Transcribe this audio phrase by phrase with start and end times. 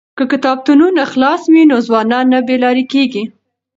[0.17, 3.23] که کتابتونونه خلاص وي نو ځوانان نه بې لارې کیږي.